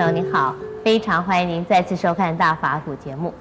[0.00, 3.34] 朋友，您好，非常欢迎您再次收看《大法古》节目。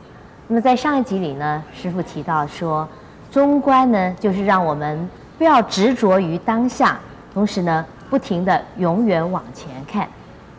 [0.49, 2.85] 那么在上一集里呢，师傅提到说，
[3.31, 6.99] 中观呢，就是让我们不要执着于当下，
[7.33, 10.05] 同时呢，不停的永远往前看。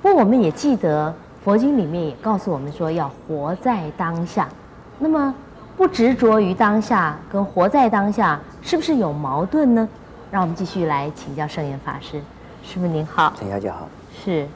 [0.00, 4.48] 不过我们也记得，佛经里面也告诉我们说，要活在当下。
[4.98, 5.34] 那么
[5.76, 9.86] 不执着于当下，跟活在当下，是不是有矛盾呢？
[10.30, 12.22] 让我们继续来请教圣严法师。
[12.64, 13.86] 师傅您好，陈小姐好。
[14.24, 14.48] 是，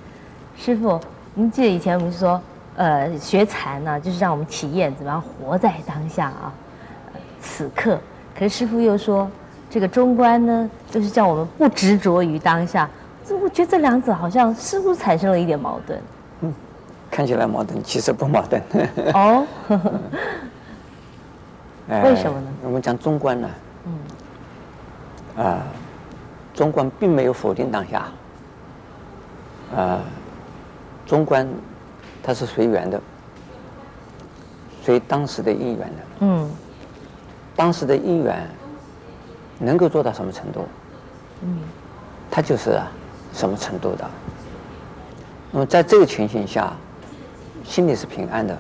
[0.57, 0.99] 师父，
[1.37, 2.41] 您记得以前我们说，
[2.77, 6.53] 呃，学禅呢、啊，就是让我们体验怎么样活在当下啊，
[7.13, 7.99] 呃、此刻。
[8.39, 9.29] 可是师傅又说，
[9.69, 12.89] 这个中观呢，就是叫我们不执着于当下。
[13.27, 16.01] 这我觉得这两者好像似乎产生了一点矛盾。
[16.43, 16.55] 嗯，
[17.11, 18.63] 看起来矛盾，其实不矛盾。
[19.13, 19.45] 哦。
[22.05, 22.47] 为什么呢？
[22.63, 23.51] 我们讲中观呢，
[25.37, 25.59] 嗯，啊，
[26.55, 28.07] 中观并没有否定当下。
[29.77, 29.99] 啊，
[31.07, 31.49] 中观
[32.23, 33.01] 它是随缘的，
[34.83, 36.03] 随当时的因缘的。
[36.21, 36.51] 嗯。
[37.57, 38.49] 当时的因缘
[39.59, 40.67] 能够做到什么程度？
[41.43, 41.59] 嗯。
[42.31, 42.81] 它就是
[43.33, 44.11] 什么程度的。
[45.53, 46.73] 那么在这个情形下，
[47.63, 48.59] 心里是平安的，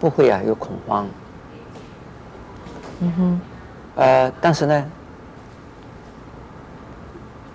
[0.00, 1.06] 不会啊有恐慌。
[3.00, 3.40] 嗯哼，
[3.96, 4.84] 呃，但是呢，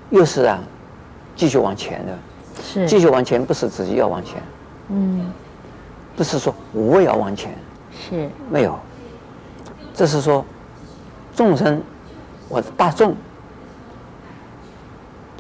[0.10, 0.60] 又是啊，
[1.36, 2.18] 继续往前的，
[2.64, 2.88] 是。
[2.88, 4.42] 继续往前，不是自己要往前，
[4.90, 5.32] 嗯，
[6.16, 7.54] 不是说我要往前，
[7.92, 8.30] 是。
[8.50, 8.78] 没有，
[9.94, 10.46] 这是说
[11.36, 11.82] 众生
[12.50, 13.16] 或者大众，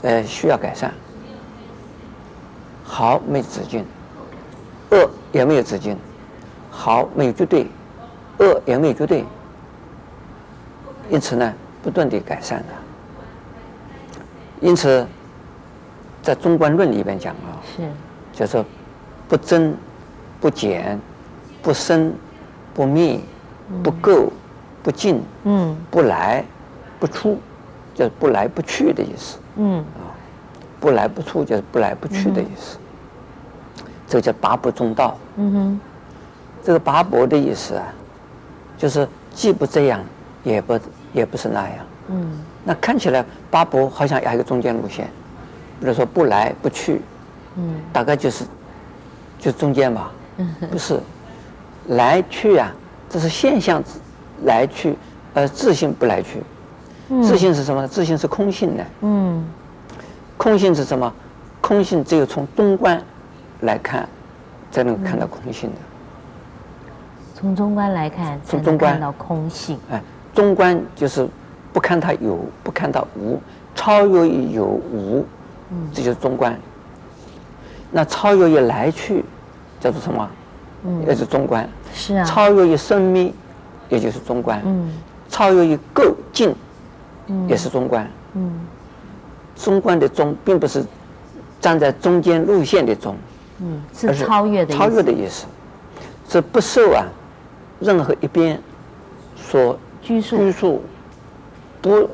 [0.01, 0.94] 呃，需要改善，
[2.83, 3.85] 好没有止境，
[4.91, 5.97] 恶也没有止境，
[6.71, 7.67] 好没有绝对，
[8.39, 9.25] 恶也没有绝对。
[11.09, 12.65] 因此呢，不断的改善的。
[14.61, 15.07] 因此，
[16.22, 17.84] 在中观论里边讲啊，是，
[18.34, 18.63] 就是
[19.28, 19.75] 不增、
[20.40, 21.00] 不减、
[21.62, 22.13] 不生、
[22.74, 23.19] 不灭、
[23.84, 24.30] 不垢、
[24.84, 26.44] 不净，嗯，不来、
[27.00, 27.38] 不出，
[27.94, 29.38] 就是不来不去的意思。
[29.56, 30.12] 嗯，啊，
[30.80, 32.78] 不来不出就是不来不去的意思。
[34.07, 35.18] 这个叫八不中道。
[35.38, 35.80] 嗯哼，
[36.63, 37.86] 这个八不的意思啊，
[38.78, 40.00] 就是既不这样，
[40.44, 40.80] 也不。
[41.12, 41.78] 也不是那样，
[42.09, 45.09] 嗯，那看起来八不好像还有一个中间路线，
[45.79, 47.01] 比如说不来不去，
[47.56, 48.45] 嗯，大概就是，
[49.40, 51.00] 就中间吧，嗯，不是，
[51.88, 52.72] 来去啊，
[53.09, 53.81] 这是现象，
[54.44, 54.95] 来去，
[55.34, 56.44] 呃，自性不来去，
[57.09, 57.88] 嗯，自性是什么？
[57.88, 59.44] 自性是空性的，嗯，
[60.38, 61.13] 空性是什么？
[61.62, 63.01] 空性只有从中观
[63.62, 64.07] 来看，
[64.72, 65.75] 才能看到空性的。
[67.35, 70.01] 从中观来看，从中观看到空性，哎。
[70.31, 71.28] 中观就是
[71.73, 73.41] 不看它有，不看它无，
[73.75, 75.25] 超越于有无，
[75.94, 76.57] 这就是中观。
[77.91, 79.24] 那超越于来去，
[79.80, 80.30] 叫做什么？
[81.07, 81.68] 也是中观。
[81.94, 82.24] 是啊。
[82.24, 83.34] 超越于生灭，
[83.90, 84.62] 也就是中观。
[84.66, 84.91] 嗯。
[85.28, 86.56] 超越于垢净，
[87.47, 88.09] 也是中观。
[88.34, 88.59] 嗯。
[89.56, 90.85] 中观的中，并不是
[91.59, 93.16] 站在中间路线的中，
[93.59, 95.46] 嗯，是超越的超越的意思，
[96.30, 97.06] 是不受啊
[97.81, 98.57] 任何一边
[99.36, 99.78] 所。
[100.01, 100.81] 拘束，拘束，
[101.81, 102.09] 不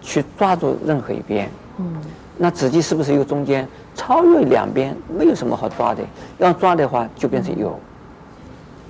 [0.00, 1.50] 去抓住任何一边。
[1.76, 1.94] 嗯，
[2.36, 3.66] 那自己是不是一个中间？
[3.94, 6.02] 超越两边，没有什么好抓的。
[6.38, 7.78] 要抓的话，就变成有。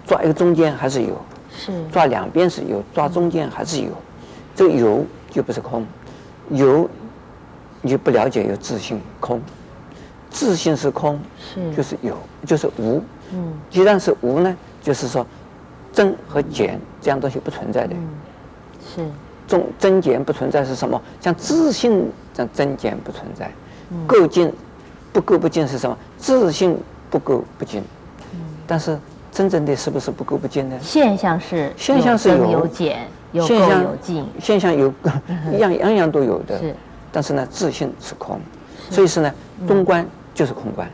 [0.07, 1.21] 抓一个中间还是有，
[1.57, 3.91] 是抓两边是有，抓中间还是有。
[4.55, 5.87] 这个有就不是空，
[6.51, 6.89] 有
[7.81, 9.41] 你就不了解有自信空，
[10.31, 12.17] 自信是空，是就是有，
[12.47, 13.03] 就是无。
[13.33, 15.27] 嗯，既然是无呢，就是说。
[15.95, 18.09] 增和减这样东西不存在的，嗯
[18.95, 19.07] 是，
[19.53, 20.99] 中增减不存在是什么？
[21.21, 23.51] 像自信这样增减不存在，
[24.07, 24.51] 够进
[25.13, 25.95] 不够不进是什么？
[26.17, 26.75] 自信
[27.11, 27.83] 不够不进，
[28.67, 28.99] 但是
[29.31, 30.79] 真正的是不是不够不进呢？
[30.81, 33.01] 现象是现象是有有减
[33.33, 34.89] 有够有进，现象有
[35.53, 36.75] 一 样样样都有的，是，
[37.13, 38.41] 但是呢，自信是空，
[38.89, 39.31] 所以是呢，
[39.69, 40.89] 中观就是空观。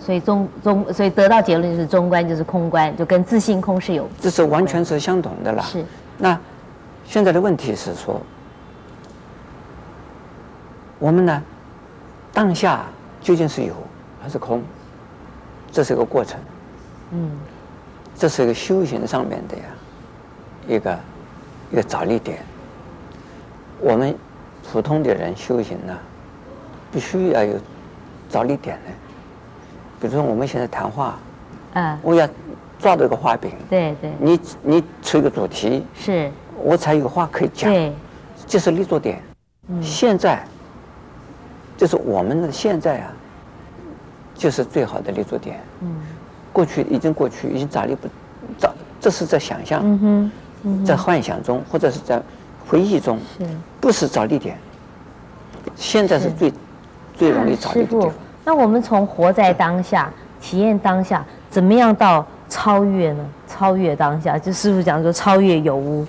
[0.00, 5.62] 所以中中，所以得到结论就是中观就是空观，就跟自信空是有，这是完全是相同的了。
[5.62, 5.84] 是。
[6.16, 6.38] 那
[7.04, 8.20] 现在的问题是说，
[10.98, 11.42] 我们呢，
[12.32, 12.84] 当下
[13.20, 13.74] 究竟是有
[14.22, 14.62] 还是空？
[15.70, 16.38] 这是一个过程。
[17.12, 17.30] 嗯。
[18.14, 19.62] 这是一个修行上面的呀，
[20.68, 20.98] 一个
[21.72, 22.38] 一个着力点。
[23.80, 24.14] 我们
[24.70, 25.98] 普通的人修行呢，
[26.92, 27.54] 必须要有
[28.30, 28.90] 着力点的。
[29.98, 31.18] 比如说我们现在谈话，
[31.72, 32.28] 嗯，我要
[32.78, 36.30] 抓到一个话柄，对对，你你出一个主题，是，
[36.62, 37.92] 我才有话可以讲，对，
[38.46, 39.20] 这是立足点。
[39.68, 40.44] 嗯，现在，
[41.76, 43.12] 就是我们的现在啊，
[44.34, 45.60] 就是最好的立足点。
[45.80, 45.94] 嗯，
[46.52, 48.08] 过去已经过去，已经找力不
[48.58, 50.30] 找，这是在想象，嗯，
[50.62, 52.20] 嗯在幻想中或者是在
[52.68, 53.46] 回忆中，是
[53.80, 54.56] 不是找力点？
[55.76, 56.54] 现在是最是
[57.16, 58.12] 最容易找力的地方。
[58.44, 63.24] 那我们从活在当下，体验当下，怎么样到超越呢？
[63.46, 66.04] 超越当下，就师傅讲说超越有无。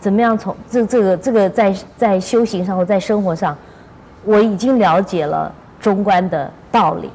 [0.00, 3.56] 怎么样从这这个这个在在修行上或在生活上，
[4.24, 7.10] 我已经了解了中观的道理，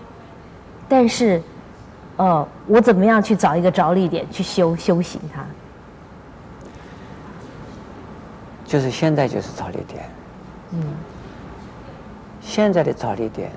[0.89, 1.41] 但是，
[2.17, 5.43] 呃，我怎么样去找一个着力点去修修行它？
[8.65, 10.03] 就是现在就是着力点。
[10.71, 10.83] 嗯。
[12.41, 13.49] 现在的着力点，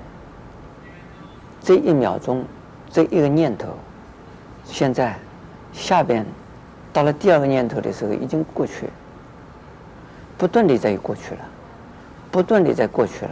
[1.61, 2.45] 这一秒钟，
[2.89, 3.67] 这一个念头，
[4.63, 5.13] 现在
[5.73, 6.25] 下边
[6.93, 8.89] 到了第二个念头的时候已经过去。
[10.37, 11.41] 不断地在过去了，
[12.29, 13.31] 不断地在过去了。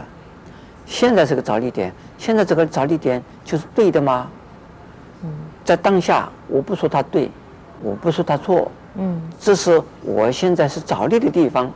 [0.86, 4.28] 现在是个着力点，现在这个着力点就是对的吗？
[5.22, 5.30] 嗯，
[5.64, 7.30] 在当下，我不说它对，
[7.82, 11.70] 我不说它错，嗯，这是我现在是着力的地方。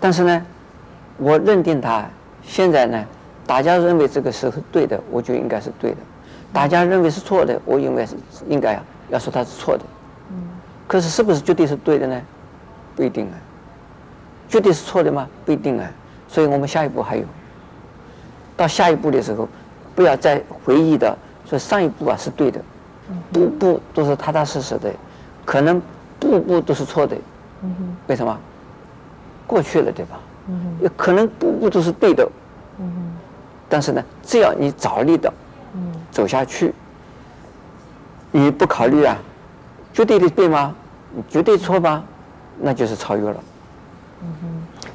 [0.00, 0.46] 但是呢，
[1.16, 2.04] 我认定它
[2.42, 3.04] 现在呢，
[3.46, 5.98] 大家认为这个是对的，我就应该是对的；
[6.52, 8.16] 大家认为是错的，我应该是
[8.48, 8.80] 应该要
[9.10, 9.84] 要说它是错的。
[10.30, 10.36] 嗯，
[10.88, 12.20] 可是是不是绝对是对的呢？
[12.94, 13.34] 不一定啊，
[14.48, 15.28] 绝对是错的吗？
[15.44, 15.90] 不一定啊，
[16.28, 17.24] 所以我们下一步还有。
[18.56, 19.48] 到下一步的时候，
[19.94, 21.16] 不要再回忆的
[21.46, 22.60] 说上一步啊是对的，
[23.32, 24.92] 步步都是踏踏实实的，
[25.44, 25.80] 可能
[26.20, 27.16] 步步都是错的。
[28.06, 28.38] 为什么？
[29.46, 30.18] 过去了对吧？
[30.80, 32.28] 也可能步步都是对的。
[33.68, 35.32] 但是呢，只要你着力的
[36.10, 36.74] 走下去，
[38.30, 39.16] 你不考虑啊，
[39.92, 40.74] 绝对的对吗？
[41.14, 42.04] 你绝对错吗？
[42.60, 43.36] 那就是超越了。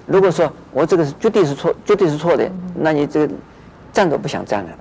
[0.05, 3.33] 如果说我这个是绝对是错，绝对是错的，那你这个
[3.91, 4.77] 站都不想站了了。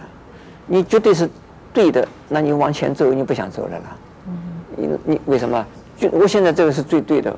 [0.67, 1.28] 你绝对是
[1.73, 3.96] 对的，那你往前走你不想走了啦。
[4.76, 5.64] 你你为什么？
[5.96, 7.34] 就我现在这个是最对的，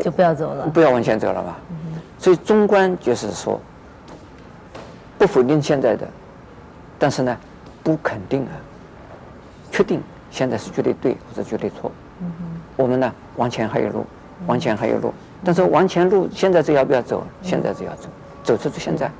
[0.00, 1.56] 就不要走了，不要往前走了吧。
[2.18, 3.60] 所以中观就是说，
[5.18, 6.08] 不否定现在的，
[6.98, 7.36] 但是呢，
[7.82, 8.52] 不肯定啊，
[9.70, 11.92] 确定现在是绝对对或者绝对错。
[12.76, 14.04] 我们呢，往前还有路。
[14.46, 15.12] 往前还有路，
[15.44, 17.22] 但是往前路现在这要不要走？
[17.42, 18.08] 现在就要走，
[18.42, 19.10] 走出去现在，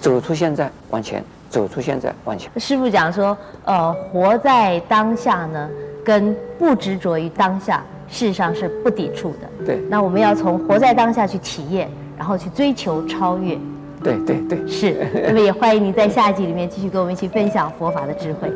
[0.00, 2.50] 走出现在往前，走出现在往前。
[2.56, 5.68] 师傅讲说，呃，活在当下呢，
[6.04, 9.66] 跟不执着于当下，事实上是不抵触的。
[9.66, 9.80] 对。
[9.88, 13.58] 那我们要从活在当下去体验，然后去追求超越。
[14.02, 14.68] 对对对。
[14.68, 15.06] 是。
[15.26, 18.50] 那么也欢迎您在下一集里面继续跟我们一起分享佛法的智慧。